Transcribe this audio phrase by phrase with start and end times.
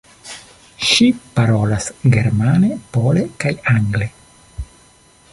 [0.91, 4.09] Ŝi parolas germane, pole kaj angle.